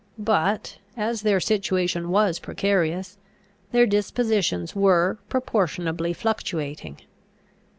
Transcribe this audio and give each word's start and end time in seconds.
But, 0.17 0.79
as 0.97 1.21
their 1.21 1.39
situation 1.39 2.09
was 2.09 2.39
precarious, 2.39 3.19
their 3.71 3.85
dispositions 3.85 4.75
were 4.75 5.19
proportionably 5.29 6.11
fluctuating. 6.13 6.97